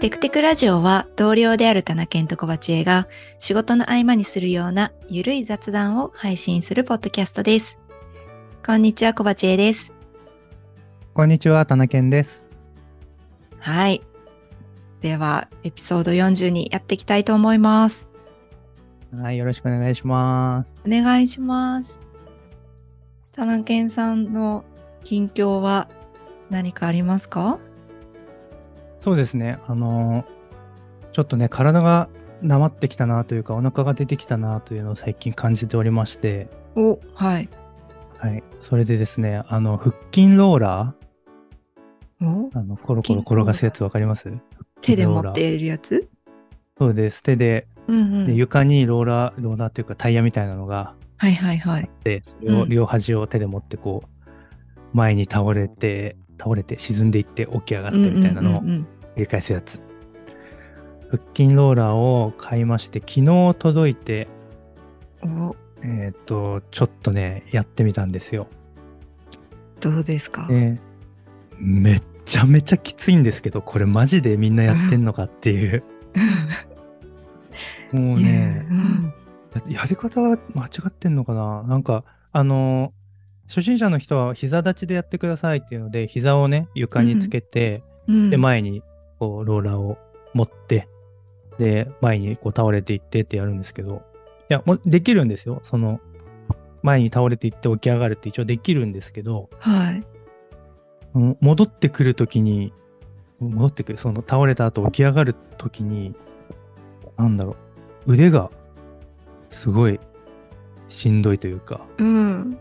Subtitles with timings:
[0.00, 3.08] テクテクラジオは同僚である田中健と小鉢恵が
[3.40, 7.80] 仕事の合間にするようなゆるい雑談を配信するポッドキャストです。
[8.64, 9.92] こんにちは、小鉢恵です。
[11.14, 12.46] こんにちは、田中健です。
[13.58, 14.00] はい。
[15.00, 18.06] では、エピソード40にやっていきたいと思います。
[19.20, 20.76] はい、よろしくお願いします。
[20.86, 21.98] お願いします。
[23.32, 24.64] 田中健さんの
[25.02, 25.88] 近況は
[26.50, 27.58] 何かありますか？
[29.00, 30.38] そうですね、あのー
[31.10, 32.08] ちょっとね、体が
[32.42, 37.48] なまってきたなというか、お腹が出てきたなというのを最近感じておりまして、お、はい。
[38.18, 40.94] はい、それでですね、あの、腹筋ローラ
[42.20, 42.24] お？
[42.24, 44.30] ー、あの、コロコロ転がすやつわかります？
[44.82, 46.08] 手で持っているやつ？
[46.78, 47.22] そうです。
[47.22, 48.26] 手で、うんうん。
[48.26, 51.82] で床にローラー、ローラーというかタイヤみたいなのがはいはいはい。
[51.84, 54.36] あって、それをうん両端を手で持ってこう、
[54.92, 58.84] 前に倒れて、倒れて沈んでいって起き上がってみたいなのを繰
[59.16, 59.80] り返すやつ。
[61.10, 64.28] 腹筋ローラーを買いまして、昨日届いて、
[65.82, 68.46] えっ、と、ちょっとね、やってみたんですよ。
[69.80, 70.78] どうですか、で、
[71.58, 75.82] めっちゃめちゃきついんですけど、これマジでみんなやってんのかっていう。
[77.92, 79.12] もうね、うん
[79.66, 81.64] やり方は間違ってんのかな？
[81.64, 82.97] なんか、あのー
[83.48, 88.82] 初心者の人は膝立ちでやってくださいっていうので、膝をね、床につけて、うんで、前に
[89.18, 89.98] こうローラーを
[90.34, 90.88] 持って、
[91.58, 94.02] で、前にこう倒れていってってやるんですけど、
[94.50, 95.60] いや、もうできるんですよ。
[95.64, 96.00] その、
[96.82, 100.02] 前に倒れていって起き上がるって一応できるんですけど、はい。
[101.14, 102.72] うん戻ってくるときに、
[103.40, 106.14] 戻ってくる、その倒れた後起き上がるときに、
[107.16, 107.56] なんだろ
[108.06, 108.50] う、腕が
[109.50, 109.98] すごい
[110.88, 112.58] しんどいというか、うん。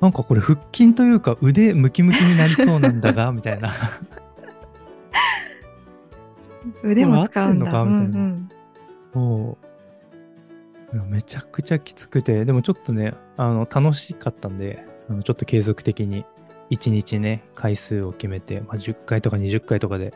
[0.00, 3.70] なんかこれ腹筋というか腕ムキムキになりそうなんだが、 みたいな。
[6.82, 7.66] 腕も使うんだ。
[7.66, 8.48] のかみたいなうん
[9.14, 9.58] そ
[10.92, 10.96] う。
[10.96, 16.24] いやめちゃくちゃきつくて、でもちょっとね、あの、楽しかったんで、あのちょっと継続的に、
[16.70, 20.14] 1日ね、回数を決めて、まあ、10回とか20回とかで、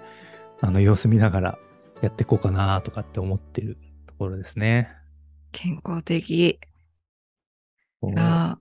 [0.61, 1.59] あの、様子見ながら
[2.03, 4.91] やっていこうかなとかって思ってるところですね。
[5.51, 6.59] 健康的。
[8.01, 8.59] こうあ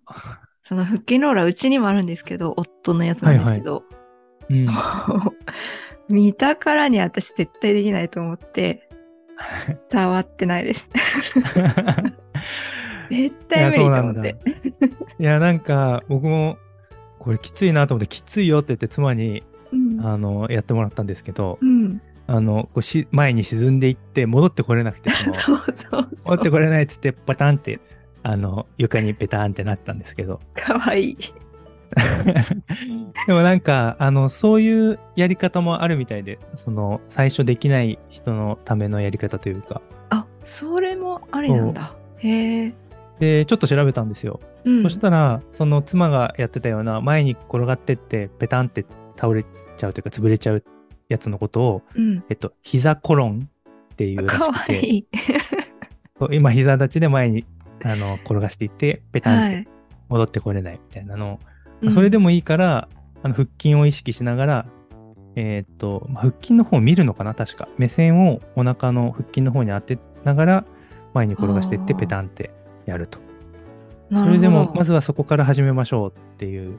[0.63, 3.83] その腹筋ローラーうちにもあるんですけど、夫のやつなんですけど、
[4.49, 4.67] うん。
[6.09, 8.87] 見たからに私絶対できないと思って、
[9.89, 10.89] 触ってないです。
[13.09, 14.35] 絶対無理と思って。
[15.19, 16.57] いや、なんか、僕も、
[17.19, 22.01] これきついなと思って、きついよって言って妻に、うんあの、やってもらったんですけど、うん。
[22.27, 25.09] あの、こうし前に沈んでいって、戻ってこれなくて。
[26.25, 27.79] 戻ってこれないっつって、パタンって、
[28.23, 30.39] あの、床にペタンってなったんですけど。
[30.55, 31.17] かわいい。
[33.27, 41.95] でもなんか、あの、そういうやり方もあるみたいで、その、最初できない人のためのやり方というか、あ、それもありなんだ。
[42.17, 42.73] へえ。
[43.19, 44.39] で、ちょっと調べたんですよ。
[44.63, 48.85] うんそしたら、その妻がやってたような、前に転がってって、ペタンって
[49.17, 49.43] 倒れ
[49.77, 50.63] ちゃうというか、潰れちゃう
[51.09, 52.23] やつのことを、うん。
[52.29, 53.49] えっと、膝コロン
[53.93, 55.05] っていうらしくて、
[56.31, 57.45] 今、膝立ちで前に
[57.83, 59.67] あの転がしていって、ペタンってはい。
[60.09, 61.33] 戻ってこれないみたいなの。
[61.33, 61.39] を、
[61.81, 61.91] うん。
[61.93, 62.87] それでもいいから、
[63.23, 64.65] あの腹筋を意識しながら、
[65.35, 67.67] えーっと、まあ腹筋の方を見るのかな、確か。
[67.77, 70.65] 目線をお腹の腹筋の方に当てながら、
[71.13, 72.51] 前に転がしていって、ペタンって
[72.85, 73.19] やると。
[74.13, 76.77] それでも、まずはそこから始めましょうっていう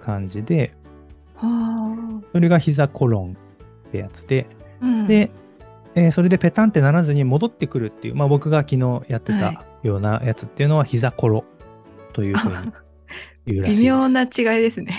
[0.00, 0.72] 感じで、
[1.36, 3.36] はそれが膝コロン
[3.88, 4.46] ってやつで、
[4.80, 5.06] あうん。
[5.06, 5.30] で、
[5.94, 9.40] えーそれでペタンってならずに戻ってくるっていう、まあ僕が昨日やってはい。
[9.40, 11.44] たようなやつっていうのは膝コロ
[12.12, 12.54] というふうに
[13.46, 13.80] 言うらしいです。
[13.82, 14.28] 微妙な違い
[14.62, 14.94] ですね。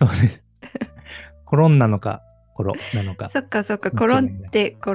[0.00, 0.42] そうです。
[1.44, 2.22] コロンなのか、
[2.54, 3.30] コロなのか。
[3.30, 4.92] そっかそっか、間違いない転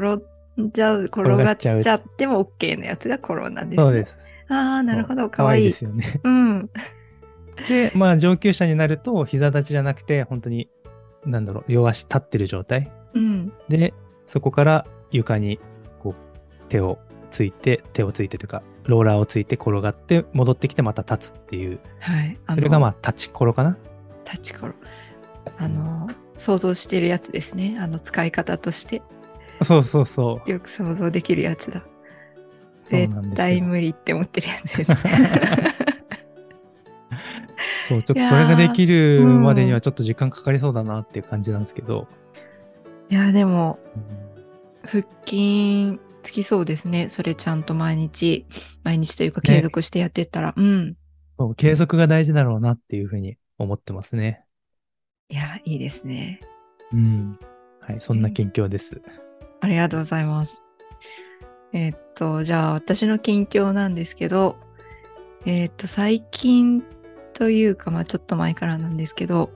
[0.62, 3.84] んじゃう、転がっちゃっても OK のやつがコロンなんですね。
[3.84, 4.18] そうです。
[4.48, 5.70] ああ、なるほど、か可愛いわいい。
[5.72, 6.22] ですよね。
[6.24, 6.70] うん。
[7.68, 10.70] で、まあ上級者になると、膝立ちじゃなくて、本当に、
[11.26, 12.92] なんだろう、両足立ってる状態。
[13.14, 13.54] うん。
[13.70, 13.94] で、
[14.26, 15.60] そこから床に
[16.00, 17.00] こう手を
[17.36, 22.38] ついて、手をついてというか、ローラーをついて転がって、戻ってきてまた立つっていう、はい。
[22.50, 23.72] それがまああ立ちコロかな？
[23.72, 23.76] の、
[24.24, 24.74] 立ちコロ。
[25.58, 27.78] あの、想像してるやつですね。
[27.78, 29.02] あの、使い方として。
[29.64, 30.50] そうそうそう。
[30.50, 31.84] よく想像できるやつだ。
[32.86, 34.94] 絶対無理って思ってるやつです。
[37.90, 42.08] そう、ちょっとそれができるまでにうんはちょっと時間かかりそうだなっていう感じなんですけど。
[43.10, 44.26] いや、でも、うん
[44.88, 47.08] 腹筋つきそうですね。
[47.08, 48.48] それちゃんと毎日、
[48.84, 50.54] 毎日というかね継続してやってったら。
[50.58, 50.96] うん。
[51.38, 54.44] そう継続が大事だろうなっていうふうに思ってますね。
[55.30, 56.40] いや、いいですね。
[56.92, 57.40] うん。
[57.80, 59.02] はい、そんな近況です。
[59.62, 60.64] ありがとうございます。
[61.74, 64.58] えーっと、じゃあ私の近況なんですけど、
[65.46, 66.84] えーっと、最近
[67.34, 69.52] というか、まあちょっと前からなんですけど、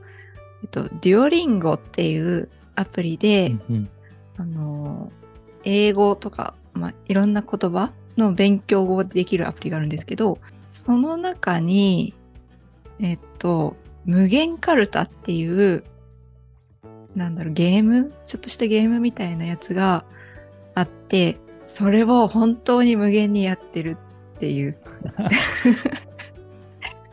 [0.62, 3.89] えっと、デュオリンゴっていうアプリで、うんうん
[4.38, 5.12] あの、
[5.63, 10.39] 英語とか、まあいろんな言葉の勉強をできるアプリがあるんですけど、
[10.71, 12.13] その中に、
[13.00, 13.75] えっと、
[14.06, 15.83] 無限カルタっていう、
[17.15, 18.13] なんだろう、ゲーム？
[18.27, 20.06] ちょっとしたゲームみたいなやつが
[20.75, 23.97] あって、それを本当に無限にやってる
[24.35, 24.77] っていう。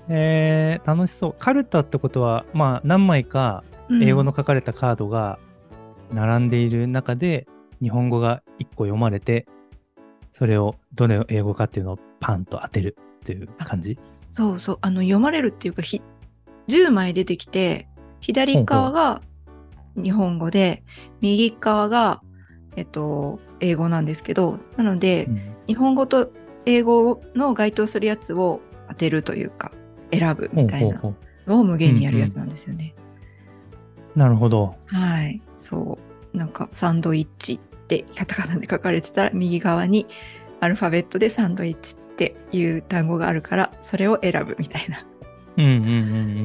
[0.09, 1.35] えー、楽しそう。
[1.39, 3.65] カルタってことは、まあ、何枚か
[4.01, 5.41] 英語の書かれたカードが
[6.13, 7.47] 並んでいる中で、
[7.83, 9.47] 日本語が1個読まれて、
[10.33, 13.97] それをどれを英語かっていうのをパンと当てるっていう感じ？
[13.99, 16.03] そうそう、あの、読まれるっていうか、ひ
[16.69, 17.89] 10枚出てきて、
[18.21, 19.21] 左側が
[19.97, 20.83] 日本語で、
[21.21, 22.23] 右側が、
[22.77, 26.31] えっと、英語なんですけど、なので、うん日本語と
[26.65, 29.73] 英語の該当するやつを当てるというか、
[30.13, 31.03] 選ぶみたいな
[31.47, 32.95] のを無限にやるやつなんですよね。
[34.15, 34.77] なるほど。
[34.87, 35.43] はい。
[35.57, 36.16] そう。
[36.37, 40.07] なんか、サンドイッチってカタカナで書かれてたら、右側に
[40.61, 45.05] アルファベットでサンドイッチっていう単語があるから、それを選ぶみたいな。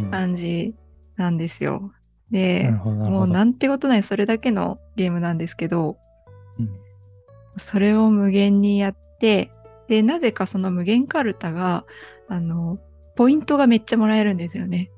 [0.10, 0.74] 感じ
[1.18, 1.92] なんですよ。
[2.32, 2.72] で。
[2.72, 5.98] もうなんてことない、それだけのゲームなんですけど、
[6.60, 6.70] うん
[7.58, 9.52] それを無限にやって、
[9.88, 11.86] で、なぜかその無限カルタが、
[12.28, 12.80] あの、
[13.16, 14.90] ポイントがめっちゃもらえるんですよね。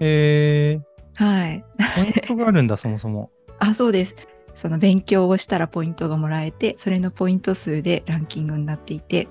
[0.00, 1.64] えー、はい。
[1.96, 3.30] ポイントがあるんだ、そもそも。
[3.62, 4.16] あ、そうです。
[4.54, 9.28] その勉強をしたらポイントがもらえて、それのポイント数でランキングになっていて、っ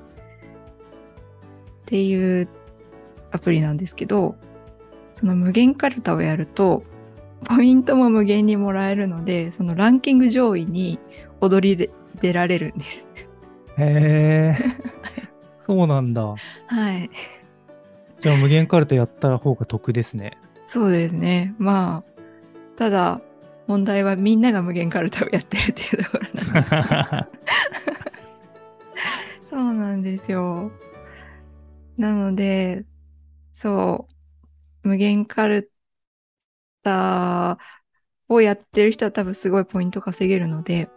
[1.86, 2.48] ていう
[3.31, 4.36] アプリなんですけど、
[5.12, 6.83] その無限カルタをやると、
[7.44, 10.98] ポイントも無限にもらえるので、そのランキング上位に
[11.42, 11.89] 踊り
[12.22, 13.06] 出られるんです。
[13.78, 14.75] へえー、
[15.60, 16.24] そうなんだ。
[16.24, 16.38] は
[16.94, 17.10] い。
[18.22, 20.38] じゃあ無限カルタやった方が得ですね。
[20.66, 21.54] そうですね。
[21.57, 23.19] まあ、ただ、
[23.67, 27.51] 問題はみんなが無限カルタをやってるっていうところなんです
[29.49, 30.71] そうなんですよ。
[31.97, 32.85] なので、
[33.51, 34.07] そ
[34.83, 35.71] う、無限カル
[36.83, 37.57] タ
[38.29, 40.89] をやってる人は多分すごいポイント稼げるので、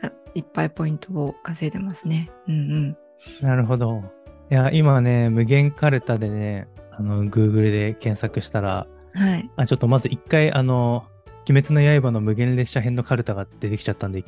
[0.00, 2.30] たいっぱいポイントを稼いでますね。
[2.48, 2.96] うんうん。
[3.42, 4.02] なるほど。
[4.50, 9.50] いや、今ね、無限カルタでね、あの、Google で検索したら、はい。
[9.56, 11.06] あ、ちょっとまず一回、あの、
[11.48, 14.24] 鬼滅の刃の無限列車編のカルタが出てきちゃったんで、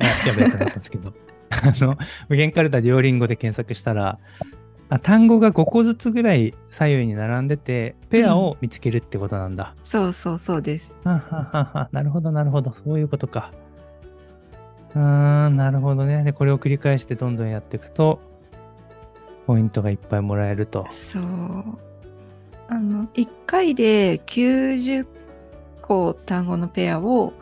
[0.00, 1.12] あやべえってなったんですけど、
[1.50, 1.96] あの、
[2.28, 4.18] 無限カルタ両リンゴで検索したら、
[4.88, 9.74] あ単語が5個ずつぐらい左右に並んでて、ペアを見つけるってことなんだ。
[9.82, 10.96] そうそうそうです。
[11.04, 12.72] ははははなるほど、なるほど。
[12.72, 13.52] そういうことか。
[14.94, 16.24] うーん、なるほどね。
[16.24, 18.20] で、これを繰り返してどんどんやっていくと、
[19.46, 20.86] ポイントがいっぱいもらえると。
[20.90, 21.24] そう。
[22.70, 25.04] あの、1回で90
[25.82, 27.32] 個単語のペアを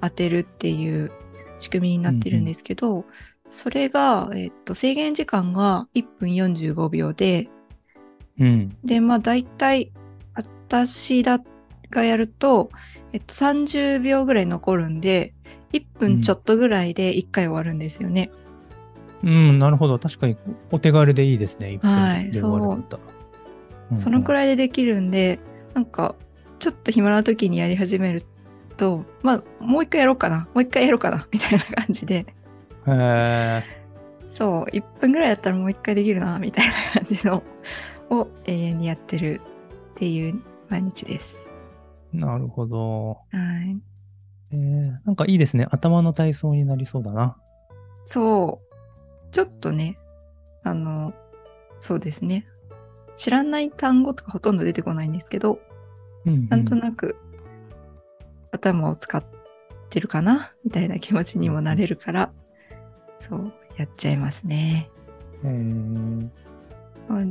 [0.00, 1.12] 当てるっていう
[1.58, 3.04] 仕組みになってるんですけど、
[3.46, 7.48] それが、えっと、制限時間が1分45秒で、
[8.38, 8.76] うん。
[8.82, 9.92] で、まあ大体、
[10.34, 11.38] 私だ
[11.90, 12.70] がやると、
[13.12, 15.34] えっと、30秒ぐらい残るんで、
[15.74, 18.30] 1分ちょっとぐらいで1回終わるんですよね。
[19.22, 19.98] うん、なるほど。
[19.98, 20.36] 確かに
[20.70, 21.72] お手軽でいいですね。
[21.72, 23.17] 一はい分で終わるんだったら
[23.94, 24.32] そのくい。
[24.32, 25.38] らいでできるんで、
[25.74, 26.14] なんか、
[26.58, 28.24] ちょっと暇な時にやり始める
[28.76, 32.24] と、まあ、もう一回やろうかな、もう一回やろうかな、 みたいな感じで、へ
[32.86, 33.64] え。
[34.30, 37.42] そう、1分ぐらいだったらもう一回できるな、みたいな感じの
[38.10, 39.40] を永遠にやってる
[39.90, 41.36] っていう毎日です。
[42.12, 43.08] なるほど。
[43.08, 43.76] はい。
[44.50, 45.66] えー、なんかいいですね。
[45.70, 47.36] 頭の体操になりそうだな。
[48.06, 49.98] そう、ちょっとね、
[50.64, 51.12] あの、
[51.80, 52.46] そうですね。
[53.18, 55.60] 知らない単語とかほとんど出てこないんですけど、
[56.24, 56.48] うん、うん。
[56.48, 57.16] なんとなく
[58.52, 59.22] 頭を使っ
[59.90, 62.32] てるかなみたいな気持ちにもなれるから、
[63.20, 64.88] そう、やっちゃいますね。
[65.44, 66.28] えー、
[67.08, 67.24] まあ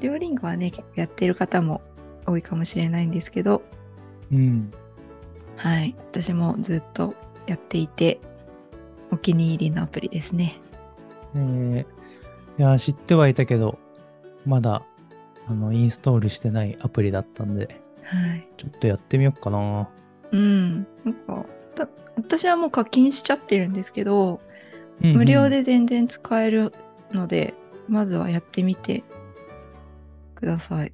[0.00, 1.82] 両リンゴはね、結構やってる方も
[2.26, 3.62] 多いかもしれないんですけど、
[4.32, 4.72] うん。
[5.56, 7.14] はい、私もずっと
[7.46, 8.18] やっていて、
[9.10, 10.58] お気に入りのアプリですね。
[11.34, 13.78] えー、いや、知ってはいたけど、
[14.46, 14.82] まだ、
[15.50, 18.48] あの、インストールしてないアプリだったんで、はい。
[18.56, 19.88] ちょっとやってみようかな。
[20.30, 20.86] うん。
[21.04, 24.40] なんか、た私はもう課金しちゃってるんですけど、
[25.02, 25.48] うんうん無料。
[25.48, 26.72] で全然使える
[27.12, 27.54] ので、
[27.88, 29.02] まずはやってみて
[30.36, 30.92] ください。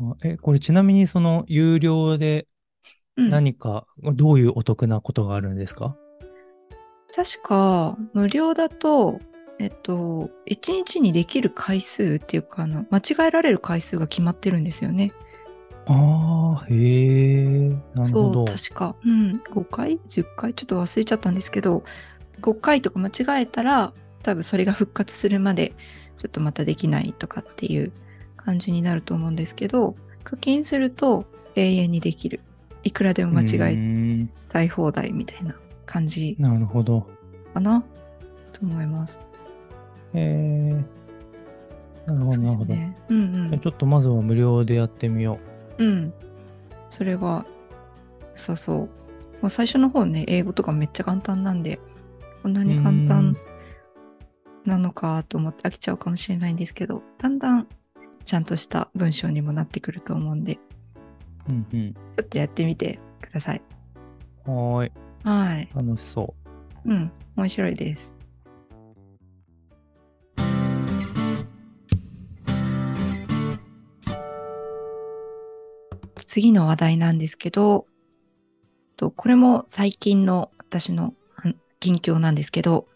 [0.00, 2.46] あえ、これちなみにその、有料で
[3.16, 5.96] うん、何か、どういうお得なことがあるんですか？
[7.14, 9.20] 確か無料だと、
[9.62, 15.12] えっと、1日にできる回数っていうかあの間違えられる回数が決まってるんですよね。
[15.86, 18.44] ああ、へえ、なるほそうど。
[18.44, 20.54] 確か、うん、5回？10回？
[20.54, 21.84] ちょっと忘れちゃったんですけど
[22.40, 23.92] 5回とか間違えたら
[24.24, 25.74] 多分それが復活するまで
[26.18, 27.92] ちょっとまたできないとかっていう
[28.36, 32.40] 感じになると思うんですけど課金すると永遠にできる
[32.82, 35.54] いくらでも間違えたい放題みたいな
[35.86, 37.06] 感じなるほど。
[37.54, 37.84] かな？
[38.52, 39.18] と思います。
[40.14, 41.02] へえ。
[42.06, 42.64] なるほど、なるほど。
[42.64, 45.38] そうですねうんちょっとまずは無料でやってみよ
[45.78, 45.86] うん。
[45.86, 46.14] うん。
[46.90, 47.46] それが
[48.32, 48.88] 良さそう。
[49.40, 51.80] まあ、最初の方ね、英語とかめっちゃ簡単なんで、
[52.42, 53.36] こんなに簡単
[54.64, 57.66] なのかと思って飽きちゃうかもしれないんですけど、だんだん
[58.24, 60.58] ちゃんとした文章にもなってくると思うんで、
[61.48, 61.52] う。
[61.52, 61.94] うんうん。
[61.94, 63.62] ちょっとやってみてください。
[64.44, 64.92] はーい。
[65.24, 65.68] はい。
[65.74, 66.34] 楽しそ
[66.84, 67.10] うん。
[67.36, 68.21] 面白いです。
[76.32, 77.84] 次の話題なんですけど、
[78.96, 82.86] とこれも最近の私のあ近況なんですけど、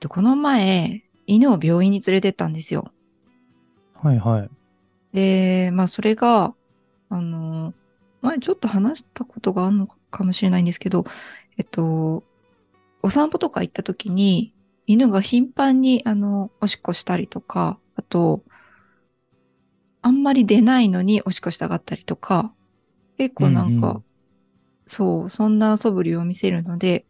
[0.00, 2.90] とこの前、犬を病院に連れてったんですよ。
[4.02, 4.08] う。
[4.08, 4.50] はいはい。
[5.12, 6.54] で、まあそれが、
[7.10, 7.74] あの、
[8.22, 11.04] 前ちょっと話したことがあるのかもしれないんですけど、
[11.58, 12.24] えっと、
[13.02, 14.54] お散歩とか行った時に、
[14.86, 18.42] 犬が頻繁に、あの、おしっこしたりとか、あと、
[20.00, 22.54] あんまり出ないのにおしっこしたがったりとか、
[23.18, 24.04] 結構なんか、うんうん
[24.86, 27.06] そう、そんな素振りを見せるので、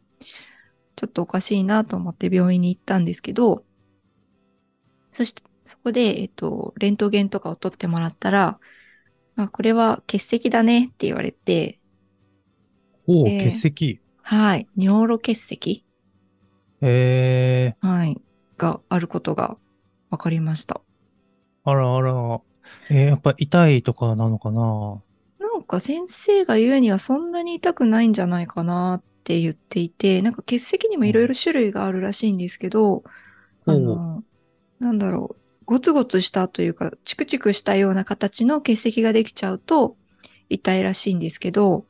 [0.94, 3.64] ちょっとおかしいなと思って病院に行ったんですけど、
[5.10, 8.60] そして、そこで、えっと、レントゲンとかを取ってもらったら、
[9.36, 11.80] まあ、これは結石だねって言われて、
[13.06, 14.00] おお、えー欠席。
[14.22, 15.84] はい、尿路結石、
[16.80, 17.76] へえ。
[17.80, 18.20] はい、
[18.56, 19.56] があることが
[20.10, 20.80] 分かりました。
[21.64, 22.40] あらあら。
[22.90, 25.02] えー、やっぱ痛いとかなのかな？
[25.62, 33.02] か先生が言うにはそんなに痛くないんじゃないかなって言っていて、なんか結石にもいろいろ種類があるらしいんですけど、
[33.66, 34.24] あほうの、
[34.80, 39.96] なんだろう、ゴツゴツしたというか、チクチクしたような形の結石ができちゃうと
[40.48, 41.86] 痛いらしいんですけど、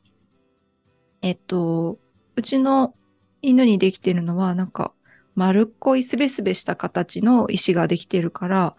[1.21, 1.99] えっと、
[2.35, 2.93] うちの
[3.41, 4.93] 犬にできてるのは、なんか
[5.35, 8.75] 丸っこいすべすべした形の石ができてるから、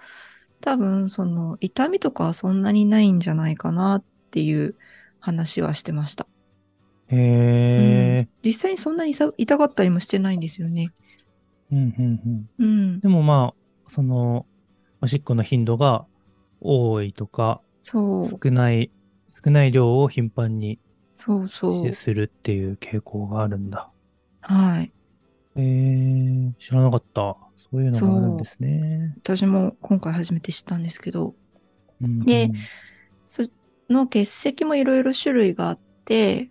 [0.61, 4.75] 多分その痛みとかはそんなにないんじゃないかなっていう
[5.21, 6.27] 話はしてました。
[7.07, 8.29] へえ。
[8.45, 10.93] 実際にそんなに痛痛かったりもしてないんですよね。
[11.71, 12.65] うんうんうん。
[12.65, 13.01] うん。
[13.01, 14.45] でもまあ、その、
[15.01, 16.05] おしっこの頻度が
[16.61, 18.91] 多いとか、そう、少ない、
[19.45, 20.81] 少ない量を頻繁に
[21.15, 21.93] そうそう。
[21.93, 23.89] するっていう傾向があるんだ。
[24.41, 24.93] はい。
[25.55, 27.37] へえ、知らなかった。
[27.57, 29.15] そういうのがあるんですね。
[29.19, 31.35] 私も今回初めて知ったんですけど、
[32.03, 32.51] うんうんで
[33.27, 33.45] そ
[33.89, 36.51] の結石もいろいろ種類があって、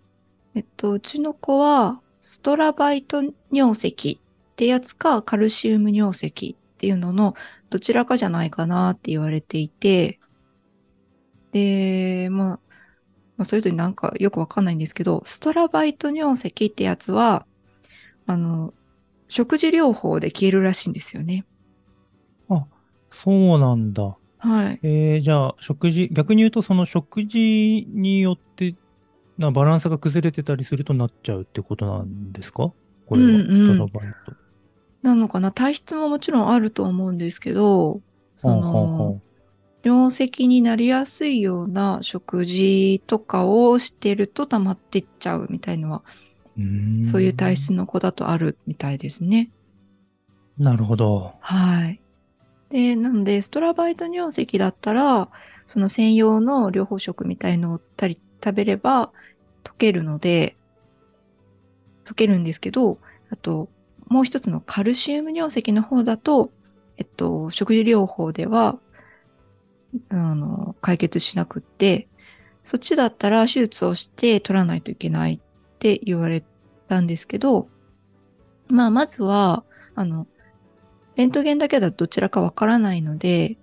[0.54, 7.34] えっと、うちの子はストラバイト尿石ってやつかカルシウム尿石っていうのの
[7.70, 10.20] どちらかじゃないかなって言われていて、
[11.52, 12.60] で、まあ、
[13.36, 17.46] まあ、それぞれなんかよくわかんないんですけど、ストラバイト尿石ってやつは、
[18.26, 18.72] あの、
[19.28, 21.44] 食事療法で消えるらしいんですよね。
[22.48, 22.64] あ、
[23.10, 24.16] そうなんだ。
[24.44, 24.80] はい。
[24.82, 28.74] えー、じゃあ、食事、逆に言うと、その食事によって、
[29.38, 32.72] なバランスが崩れてたりするとなっちゃうってことなんですか？
[33.06, 34.32] これは、うんうんストラバイト。
[35.02, 35.50] なのかな？
[35.50, 38.02] 体質ももちろんあると思うんですけど、
[38.36, 39.22] その、
[39.82, 46.02] 尿石になりやすいような食事とかをしてると溜まってっちゃうみたいのは、
[47.10, 49.50] そういう体質の子だとあるみたいですね。
[50.58, 51.32] なるほど。
[51.40, 52.00] はい。
[52.74, 55.30] で、なので、ストラバイト尿石だったら、
[55.64, 59.12] その専用の療法食みたいのをたり食べれば
[59.62, 60.56] 溶けるので、
[62.04, 62.98] 溶けるんですけど、
[63.30, 63.68] あと、
[64.08, 66.50] もう一つのカルシウム尿石の方だと、
[66.96, 68.80] えっと、食事療法では、
[70.08, 72.08] あの、解決しなくって、
[72.64, 76.42] そっちだったら手術をして取らないといけないって言われ
[76.88, 77.68] たんですけど、
[78.66, 79.62] まあ、まずは、
[79.94, 80.26] あの、
[81.16, 83.56] レントゲンだけだとどちらかわからないので、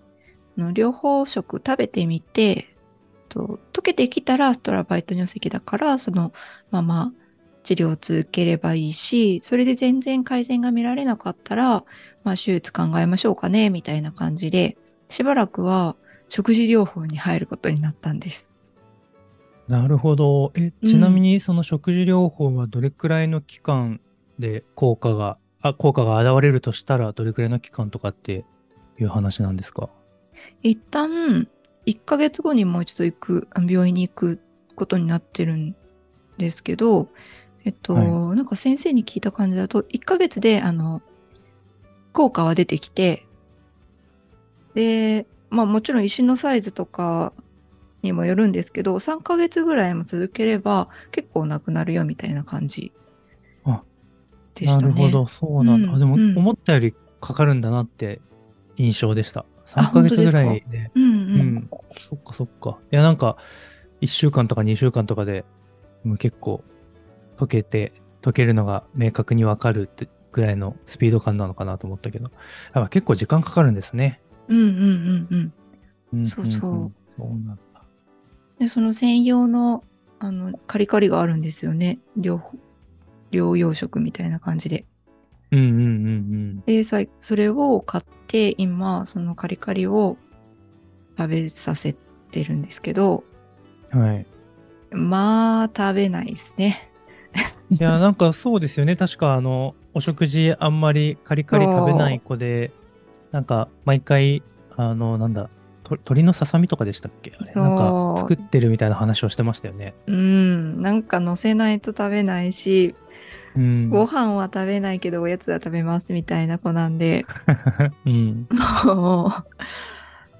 [0.57, 2.75] の両方食食べてみて、
[3.29, 6.33] と溶けてきたらストラバイト尿石だから、その
[6.71, 7.13] まま
[7.63, 11.83] 治療を続ければいいし、それで全然改善が見られなかったら、
[12.23, 14.77] まあ手術考えましょうかね、みたいな感じで、
[15.09, 15.95] しばらくは
[16.29, 18.49] 食事療法に入ることになったんです。
[19.67, 20.51] なるほど。
[20.55, 24.01] え、ちなみにその食事療法はどれくらいの期間
[24.39, 28.45] で効果があ効果が現れるとしたら、どれくらいの期間とかって
[28.99, 29.89] いう話なんですか？
[30.63, 31.47] 一旦、
[31.85, 34.39] 1ヶ月後にもう一度行く、あ病院に行く
[34.75, 35.75] ことになってるん
[36.37, 37.09] ですけど、
[37.63, 41.01] えっと、はなんか先生に聞いた感じだと、1ヶ月で、あの、
[42.13, 43.27] 効果は出てきて、
[44.73, 47.33] で、まあもちろん石のサイズとか
[48.01, 53.10] にもよるんですけど、3ヶ月ぐらいも続ければ結構なくなるよみたいな感じあ
[54.55, 54.89] でしたね。
[54.89, 55.87] なるほど、そうなんだ。
[55.89, 58.21] うんあでも、うん思ったよりかかるんだなって
[58.77, 59.45] 印象でした。
[59.73, 60.91] あ3ヶ月ぐら本いで。
[60.95, 61.55] うんううん。
[61.55, 61.69] ん。
[62.09, 62.79] そっかそっか。
[62.91, 63.37] いや、なんか、
[64.01, 65.45] 1週間とか2週間とかで
[66.03, 66.63] もう結構
[67.37, 72.25] 溶けて、溶けるのが明確にわかるってぐらいのスピード感なのかなと思ったけど、
[72.73, 74.21] やっぱ結構時間かかるんですね。
[74.47, 75.53] うんうんうんうん。
[76.13, 77.57] うんそうそうんそうなんだ。
[78.59, 79.83] で、その専用の、
[80.19, 81.99] あの、カリカリがあるんですよね。
[82.15, 82.57] 両方、
[83.31, 84.85] 療養食みたいな感じで。
[85.51, 85.69] うんうんう
[86.59, 90.17] んで、さいそれを買って、今、そのカリカリを
[91.17, 91.95] 食べさせ
[92.31, 93.23] てるんですけど、
[93.91, 93.99] うん。
[94.01, 94.25] はい。
[94.91, 96.89] まあ、食べないですね。
[97.69, 98.95] いや、なんかそうですよね。
[98.95, 102.71] 確か、あの、お食事あんまりカリカリ食べない子で、
[103.31, 104.43] なんか、毎回、
[104.77, 105.49] あの、なんだ、
[105.83, 107.31] と鶏のささみとかでしたっけ？
[107.55, 109.93] なんか、作ってるみたいな話をしてましたよね。
[110.07, 112.95] うん、なんか乗せないと食べないし、
[113.55, 113.89] うん。
[113.89, 117.25] ご飯は食べないけどおやつは食べますみたいな子なんで、
[118.05, 118.47] うん。
[118.85, 119.33] も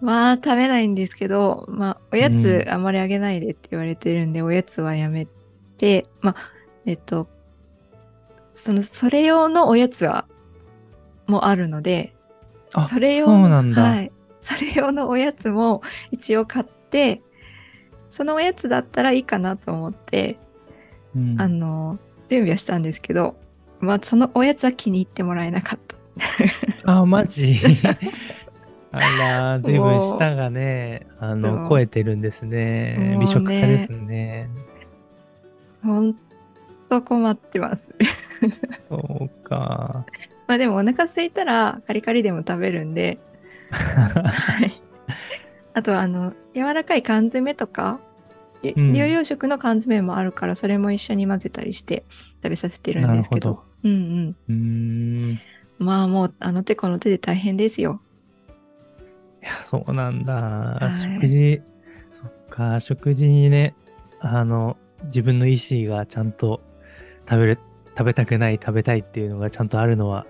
[0.02, 5.28] う、まあ食べないんですけど、まあおやつあんまりあげないでって言われてるんで、おやつはやめ
[5.78, 6.36] て、まあ、
[6.86, 7.28] えっと、
[8.54, 10.26] その、それ用のおやつは、
[11.28, 12.14] もあるので、
[12.74, 13.74] あ、それ用の。
[13.74, 14.12] はい。
[14.42, 17.22] それ用のおやつも一応買って、
[18.10, 20.38] そのおやつだったらいいかなと思って、
[21.16, 22.00] うんあの、
[22.32, 23.36] 準備はしたんですけど、
[23.82, 25.80] まあ、そのおやつは気に入ってもらえなかっ
[26.86, 27.00] た。
[27.00, 27.58] あ、マジ？
[28.94, 32.96] あら、随分舌がね、あその、う超えてるんですね。
[32.98, 34.50] ね美食家ですね。
[35.84, 36.16] ほん
[36.90, 37.94] と困ってます。
[38.88, 40.06] そうか。
[40.48, 43.20] まあでもお腹空いたらカリカリでも食べるんで、
[43.72, 44.82] はい。
[45.74, 48.00] あとはあの、柔らかい缶詰とか、
[48.62, 52.06] 療養食の缶詰もあるから、それも一緒に混ぜたりして
[52.44, 53.64] 食べさせてるんですけど。
[53.84, 55.40] うんうん。
[55.80, 58.02] まあもうあの手この手で大変ですよ。
[59.42, 60.34] や、そうなんだ。
[60.34, 61.62] はい食事、
[62.14, 63.76] そっか、食事にね、
[64.20, 66.62] あの、自分の意思がちゃんと
[67.28, 67.60] 食べる、
[67.98, 70.26] 食べたくない、食べたいっていうのがちゃんとあるのは、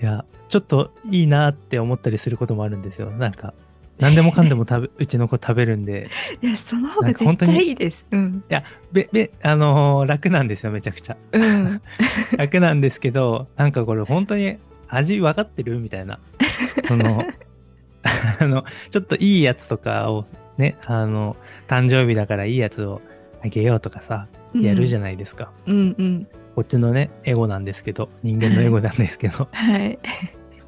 [0.00, 3.10] いや、ちょっといいなって思ったりすることもあるんですよ。
[3.10, 3.54] なんか、
[3.98, 6.08] 何でもかんでも食べ、うちの子食べるんで、
[6.42, 8.04] いや、その方が絶対いいです。
[8.10, 8.44] うん。
[8.92, 11.16] べ、べ、あのー楽なんですよ、めちゃくちゃ。
[11.32, 11.80] うん。
[12.36, 14.56] 楽なんですけど、なんかこれ本当に
[14.88, 16.18] 味分かってるみたいな。
[16.86, 17.24] その、
[18.38, 20.26] あの、ちょっといいやつとかを
[20.58, 23.00] ね、あの、誕生日だからいいやつを
[23.42, 25.02] あげようとかさ、やるじゃん。
[25.02, 25.52] ないですか。
[25.66, 26.26] うんうん。
[26.54, 29.98] こっちのね、エゴなんですけど、人間のエゴなんですけど、はい。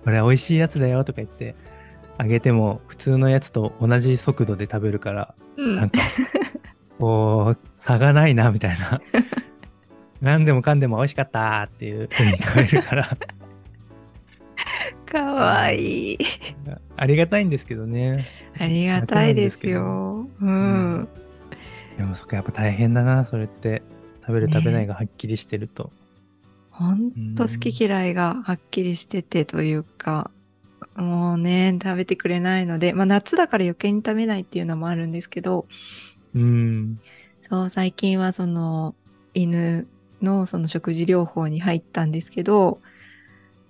[0.04, 1.54] これ美味しいやつだよとか言って、
[2.18, 6.00] あげても普通のやつと同じ速度で食べるから、うんなんか、
[6.98, 9.00] こう、差がないな、みたいな。
[10.20, 13.08] 何でもかんでも美味しかったっていう風に食べるから、
[15.06, 16.18] かわいい。
[16.96, 18.26] ありがたいんですけどね。
[18.58, 20.28] ありがたいですよ。
[20.40, 21.08] うん。
[21.96, 23.82] でもそっか、やっぱ大変だな、それって。
[24.20, 25.90] 食べるね食べないがはっきりしてると。
[26.70, 30.30] ほんと好き嫌いがはっきりしててというか、
[30.96, 35.66] もうね、食べてくれないので、まあ夏だから余計に食べないっていうのもあるんですけど、
[36.34, 36.96] うん。
[37.42, 38.94] そう、最近はその
[39.34, 39.86] 犬
[40.20, 42.80] のその食事療法に入ったんですけど、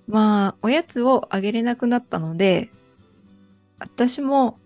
[0.07, 2.71] まあ、おやつをあげれなくなったので、
[3.79, 4.59] 私も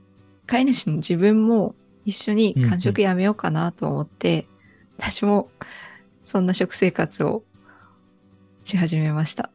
[0.46, 1.74] 飼い主の自分も
[2.04, 4.46] 一緒に間食やめようかなと思って、
[4.98, 5.48] 私も
[6.24, 7.42] そんな食生活を
[8.64, 9.50] し始めました。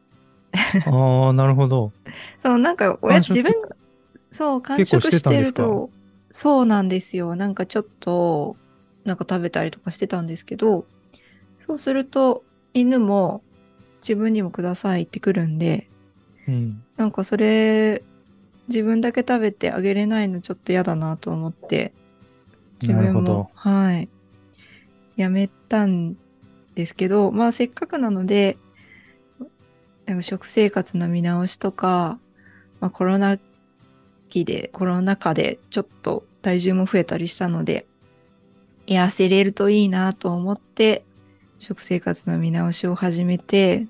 [0.86, 1.92] ああ、なるほど。
[2.38, 3.76] そう、なんかおやつ間食自分が、
[4.30, 5.90] そう、間結構食してると、
[6.30, 7.36] そうなんですよ。
[7.36, 8.56] なんかちょっと、
[9.04, 10.86] なんか食べたりとかしてたんですけど、
[11.58, 13.42] そうすると、犬も
[14.02, 15.88] 自分にもくださいってくるんで、
[16.46, 16.82] うん。
[16.96, 18.02] なんかそれ、
[18.68, 21.92] 自分だけ食べてあげれないのちょっと嫌だなと思って、
[22.80, 23.50] 自分も。
[23.54, 24.08] はい、
[25.16, 26.16] やめたん
[26.74, 28.56] ですけど、まあせっかくなので、
[30.20, 32.18] 食生活の見直しとか、
[32.80, 33.38] まあ、コロナ
[34.28, 37.86] 期で、コロナ禍でちょっと体重も増えたりしたので、
[38.86, 41.04] 痩せれるといいなと思って、
[41.58, 43.86] 食生活の見直しを始めて、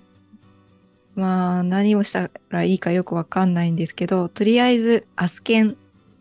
[1.14, 5.74] まあ何をしたらいいかよくわかんないんですけど、とりあえずアスケンっ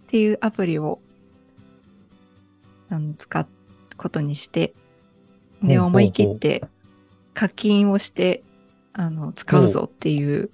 [0.07, 0.99] ていうアプリを
[2.89, 3.47] あの使う
[3.97, 4.73] ことにして、
[5.61, 6.63] で、思い切って
[7.33, 8.43] 課金をして、
[8.97, 10.49] あの、使うぞっていう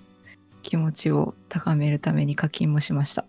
[0.62, 3.26] 気持ちを高めるために課金もしました。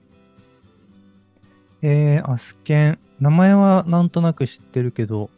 [1.82, 2.98] えー、アスケン。
[3.20, 5.30] 名前はなんとなく知ってるけど、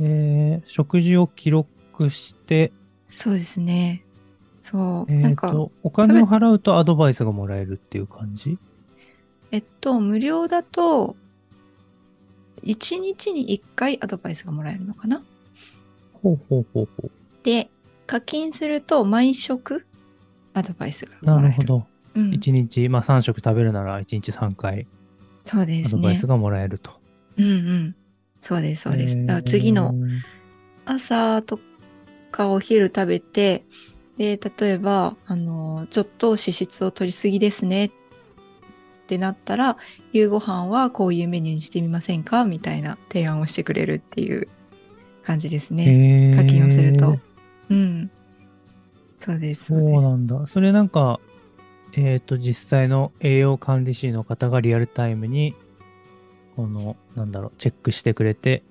[0.00, 2.72] えー、食事を記録して、
[3.08, 4.04] そうですね。
[4.60, 5.12] そう。
[5.12, 8.56] えー、なんか、と、お金を払うとアドバイスがもらえるっていう感じ？
[9.50, 11.16] えっと、無料だと、
[12.62, 15.22] 1日に1回アドバイスがもらえるのかな？
[16.22, 17.10] ほうほうほうほ
[17.42, 17.70] で、
[18.08, 19.86] 課金すると毎食
[20.54, 21.26] アドバイスがう。
[21.26, 21.56] なもらえる。
[21.56, 21.86] るほど。
[22.16, 24.86] うん、1日、まあ3食食べるなら1日3回
[25.44, 26.26] そうですねアドバイス。
[26.26, 26.90] がもらえると。
[27.36, 27.96] うんうん。
[28.40, 29.14] そうです、そうです。
[29.16, 29.94] えーだから次の
[30.86, 31.60] 朝と
[32.32, 33.64] かお昼食べて、
[34.16, 37.90] で、例えば、あの、ちょっと脂質を取りすぎですねっ
[39.06, 39.76] てなったら、
[40.12, 44.48] 夕ご飯はこういうメニューにしてみませんかみたいな提案をしてくれるっていう
[45.24, 45.84] 感じですね。
[46.32, 47.18] えー課金をすると。
[47.70, 48.10] うん。
[49.18, 49.64] そうです。
[49.64, 50.46] そうなんだ。
[50.46, 51.20] それなんか、
[51.94, 55.54] えっ、と、実際の栄養管理士の方がリアルタイムに、
[56.56, 58.62] この、なんだろう、チェックしてくれて、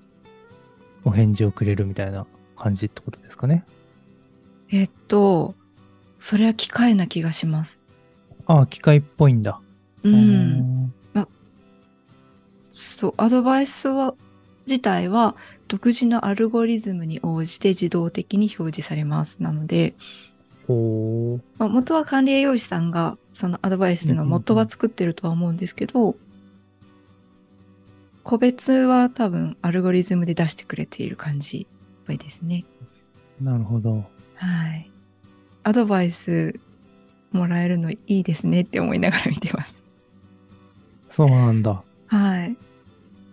[1.04, 3.64] お返事をくれるみたいな感じってことですかね？
[4.70, 5.54] えっと、
[6.18, 7.82] それは機械な気がします。
[8.46, 9.60] ああ、機械っぽいんだ。
[10.02, 10.94] うん。
[12.72, 14.14] そう、アドバイスは、
[14.66, 15.34] 自体は
[15.68, 19.42] 独自のアルゴリズムに応じて自動的に表示されます。
[19.42, 19.94] なので、
[20.66, 21.42] ほう。
[21.58, 26.16] まあ、元は管理栄養士さんがそのアドバイスの元は作ってるとは思うんですけど、
[28.22, 32.64] 個別は多分アルゴリズムで出してくれている感じっぽいですね。
[33.40, 34.04] なるほど。
[34.34, 34.90] はい。
[35.62, 36.58] アドバイス
[37.32, 39.82] もらえるのいいですねって思いながら見てます。
[41.08, 41.82] そうなんだ。
[42.06, 42.56] はい。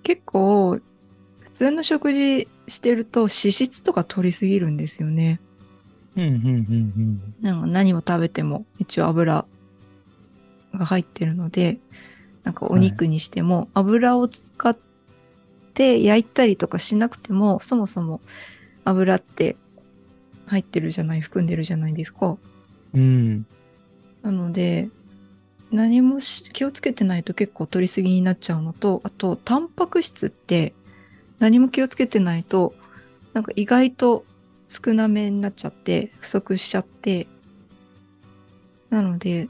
[0.04, 0.82] 結構、普
[1.56, 5.40] 通の食事してると脂質とか取りすぎるんですよね。
[6.18, 6.40] うん、うん、う
[6.74, 9.46] ん、なんか何を食べても一応油
[10.74, 11.80] が入ってるので、
[12.44, 14.78] なんかお肉にしても油を使っ
[15.74, 18.20] て焼いたりとかしなくても、そもそも
[18.84, 19.56] 油って
[20.48, 22.38] 入ってるじゃない、含んでるじゃないですか。
[22.94, 23.02] うん。
[23.02, 23.46] うん。
[24.24, 24.90] なので、
[25.72, 30.74] 何もし気をつけてないと結構取りすぎになっちゃうのと、あと、タンパク質って
[31.40, 32.74] 何も気をつけてないと、
[33.34, 34.26] なんか意外と
[34.68, 37.28] 少なめになっちゃって、不足しちゃって、
[38.90, 39.50] なので、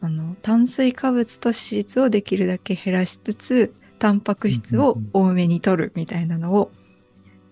[0.00, 6.70] あの、炭水化物と脂質をできるだけ減らしつつ、タンパク質を多めに取るみたいなのを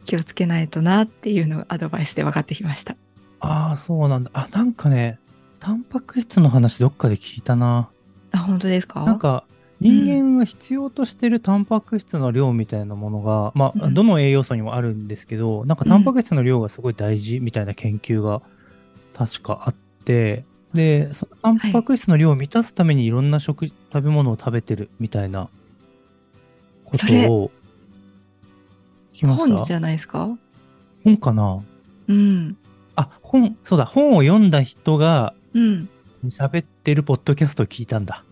[0.05, 2.97] 気をつけないとなっていうのがアドバイスで分かってきました。
[3.41, 4.31] ああ、そうなんだ。
[4.33, 5.19] あ、なんかね、
[5.59, 7.89] タンパク質の話どっかで聞いたな。
[8.31, 9.05] あ、本当ですか？
[9.05, 9.43] なんか
[9.81, 13.95] 人間が必要としてるタンパク質の量みたいなものが、まあうん。
[13.95, 18.41] どの栄養素にもあるんですけどなんかタンパク質の量がすごい大事みたいな研究が
[19.13, 25.49] 確かあってでそのタンパク質の量を満たすためにいろんな食、食べ物を食べてるみたいな
[26.85, 27.51] ことを
[29.13, 29.57] 聞きました？
[29.57, 30.31] 本じゃないですか？
[31.05, 31.63] 本かな？
[32.09, 32.57] うん。
[32.95, 35.89] あ本そうだ本を読んだ人がうん。
[36.29, 38.25] 喋ってるポッドキャストを聞いたんだ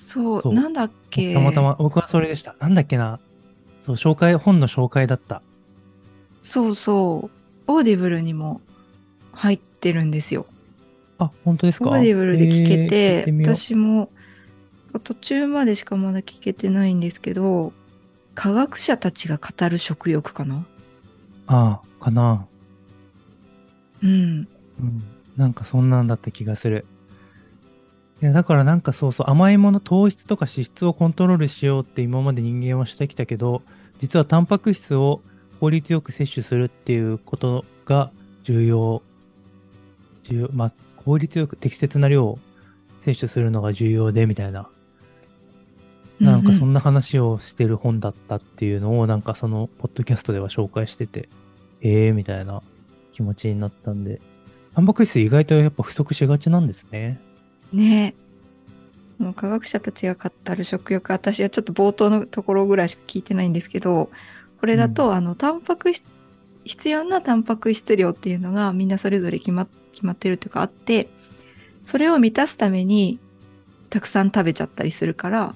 [0.00, 0.54] そう、そう。
[0.54, 1.32] なんだっけ？
[1.32, 2.54] たまたま僕はそれでした。
[2.60, 3.18] なんだっけな。
[3.84, 5.42] そう紹介本の紹介だった。
[6.38, 7.30] そうそう。
[7.66, 8.60] オーディブルにも
[9.32, 10.46] 入ってるんですよ。
[11.18, 11.90] あ本当ですか？
[11.90, 14.08] オーディブルで聞けえーて、私も
[15.02, 17.72] 途中までしかまだ聞けてないんですけど、
[18.36, 20.64] 科学者たちが語る食欲かな？
[21.48, 22.46] ああかな。
[24.02, 24.10] うん。
[24.10, 24.48] うん。
[25.36, 26.86] なんかそんなんだった気がする
[28.20, 33.62] いやだからなんかそうそう甘いもの糖質とか脂質をコントロールしようって今まで人間はしてきたけど
[33.98, 35.22] 実はタンパク質を
[35.60, 38.10] 効率よく摂取するっていうことが
[38.44, 39.02] 重要。
[40.22, 40.48] 重要。
[40.52, 42.38] まあ効率よく適切な量を
[43.00, 44.68] 摂取するのが重要でみたいな。
[46.20, 46.74] なんかそんな。
[46.74, 51.28] な話をしてる本だったっていうのをなんかそのポッドキャストでは紹介してて
[51.80, 52.62] ええー、みたいな
[53.12, 54.20] 気持ちになったんで。
[54.74, 57.20] タンパク質意外とやっぱ不足しがちなんですね
[57.72, 58.14] ね
[59.20, 59.22] え。
[59.22, 64.10] もう科学者たちが語る食欲、私はちょっと冒頭のところぐらいしか聞いてないんですけど、
[64.60, 66.08] これだと、あの、タンパク質、
[66.64, 71.08] 必要なタンパク質量っていうのがみんなそれぞれ決ま決まってるというかあって、
[71.82, 73.18] それを満たすために
[73.90, 75.54] たくさん食べちゃったりするから、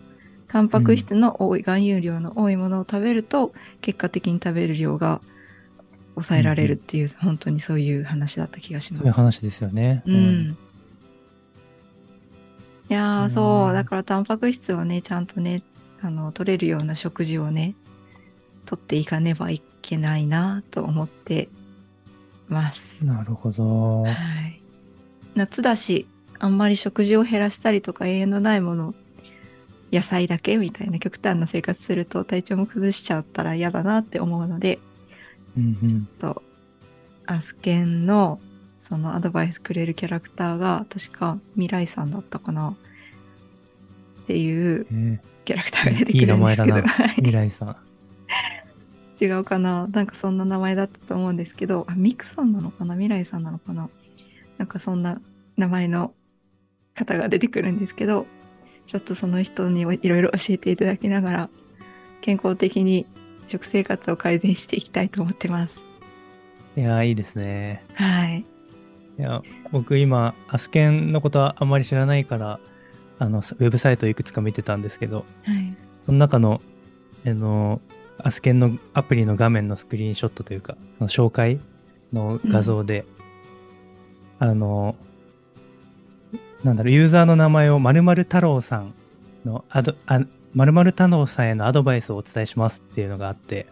[0.48, 5.20] タンパク質の多い、含有量の多いものを食べると、結果的に食べる量が
[6.14, 9.00] 抑えられるっていう、本当にそういう話だった気がします。
[9.00, 10.02] そういう話ですよね。
[10.06, 10.58] うん。
[12.92, 15.62] いやそう、だからタンパク質をね、ちゃんとね、
[16.02, 17.74] あの、取れるような食事をね、
[18.66, 21.48] 取っていかねばいけないなと思って
[22.48, 23.02] ます。
[23.06, 24.02] なるほど。
[24.02, 24.60] はい。
[25.34, 26.06] 夏だし、
[26.38, 28.94] あんまり食事を減らしたりとか栄養のないもの、
[29.90, 34.80] 野菜だけみたいな極端な生活すると体調も崩しちゃったら嫌だなって思うので、
[35.56, 36.06] うんうん。
[36.18, 36.42] と
[37.24, 38.38] アスケンの
[38.82, 42.70] そのアドバイスくれるキャラクターが確か未来さんだったかな。
[44.22, 46.74] っていうえキャラクターが出てくいい名るんですけど。
[46.74, 46.88] 前だな。
[46.90, 47.08] はい。
[47.14, 49.24] 未来さん。
[49.24, 49.86] 違うかな。
[49.86, 51.86] なんかそんな名前だったと思うんですけど。
[51.88, 52.94] あミクさんなのかな？
[52.96, 53.88] 未来さんなのかな？
[54.58, 55.20] なんかそんな
[55.56, 56.12] 名前の
[56.96, 58.26] 方が出てくるんですけど。
[58.84, 61.50] ちょっとその人にいろいろ教えていただきながら
[62.20, 63.06] 健康的に
[63.46, 65.84] 食生活を改善していきたいと思ってます。
[66.76, 67.84] いやー、いいですね。
[67.94, 68.44] はい
[69.18, 72.60] いや、僕今、アスケンのことはあんまり知らないから、
[73.18, 75.76] あの、ウェブサイトいくつか見てたんですけど、はい。
[76.04, 76.60] その中の、
[77.26, 77.80] あの、
[78.18, 81.60] アスケンのアプリの画面のスクリーンショットというか、その紹介
[82.12, 83.04] の画像で、
[84.38, 84.96] あの、
[86.64, 88.94] なんだろう、ユーザーの名前を〇〇太郎さん
[89.44, 90.20] のアド、あ
[90.54, 93.66] 〇〇太郎さんへのアドバイスをお伝えしますっていうのがあって、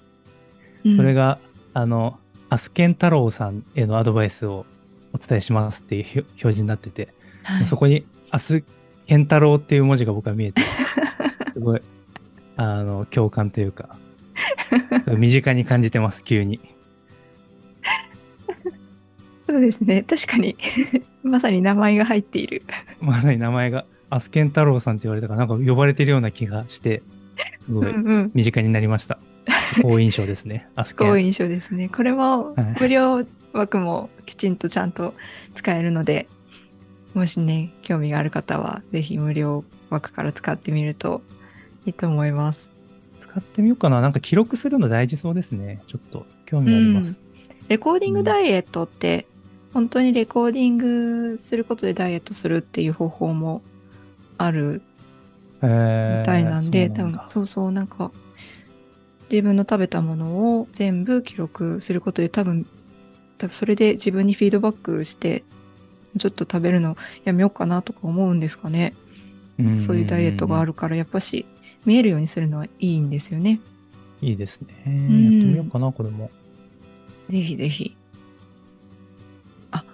[0.97, 1.39] それが、
[1.75, 4.67] あの、アスケン太郎さんへのアドバイスを
[5.13, 7.09] お伝えしますっていう表表示になってて、
[7.43, 8.63] はいそこにアス
[9.07, 10.63] ケン太郎っていう文字が僕は見えて、
[11.53, 11.81] すごい、
[12.57, 13.97] あの、共感というか、
[15.19, 16.61] 身近に感じてます、急に。
[19.49, 20.57] そうですね確かに
[21.25, 22.63] まさに名前が入っている
[23.01, 27.03] まさに名前がアスケン太郎さんって言われたから、なんか呼ばれてるような気がして、
[27.63, 27.95] すごい
[28.33, 29.19] 身近になりました。
[29.83, 31.09] 好印象ですね、アスケン。
[31.09, 35.15] 好印象ですねこれもはい無料枠もきちんとちゃんと
[35.55, 36.29] 使えるので
[37.15, 41.23] もしね興味がある方はぜひ無料枠から使ってみると
[41.87, 42.71] いいと思います
[43.31, 44.01] 使ってみようかな。
[44.01, 45.81] なんか記録するの大事そうですね。
[45.87, 47.21] ちょっと興味あります。
[47.69, 49.27] レコーディングダイエットって、
[49.73, 53.63] 本当にレコーディングすることでダイエットするっていう方法も
[54.37, 54.83] ある
[55.63, 58.11] えーみたいなんで、多分そうなんだそうそうなんか
[59.31, 62.67] 自分の食べたものを全部記録することで多分
[63.41, 65.43] 多分それで自分にフィードバックして
[66.19, 68.93] ちょっと食べるのやめようかなとか思うんですかね、
[69.61, 71.47] んそういうダイエットがあるからやっぱし
[71.87, 73.61] 見えるようにするのはいいんですよね
[74.21, 74.75] いいですね。
[74.75, 76.31] やってんみようかな、これも。
[77.31, 77.97] ぜひぜひ
[79.71, 79.85] あ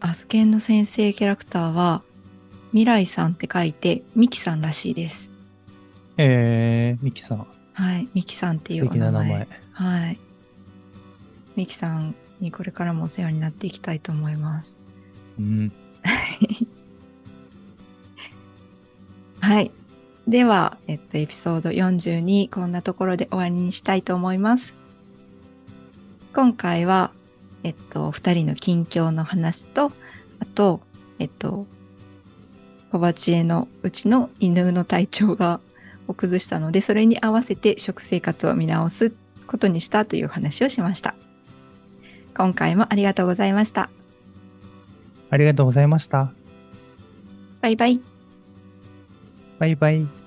[0.00, 2.02] アスケンの先生キャラクターは
[2.72, 5.30] 未来さんって書いてミキさんらしいです
[6.18, 9.48] えー、ミキさん、はいミキさんっていう素敵な名前。
[9.72, 10.18] はい。
[11.56, 14.76] ミキさんにこれからもお世話になっていきたいと思います。
[15.38, 15.72] うん。
[19.40, 19.70] はい。
[20.28, 24.74] では、えっと、エピソード42、こんなところで終わりにしたいと思います。
[26.34, 27.10] 今回は、
[27.64, 29.92] えっと、二人の近況の話と、
[30.38, 30.80] あと、
[31.18, 31.66] えっと、
[32.90, 35.60] 小鉢絵のうちの犬の体調が
[36.08, 39.12] を崩したので、それに合わせて食生活を見直す
[39.46, 41.14] ことにしたという話をしました。
[42.34, 43.90] 今回もありがとうございました。
[45.30, 46.32] ありがとうございました。
[47.60, 48.00] バイバイ。
[49.58, 50.21] バイバイ。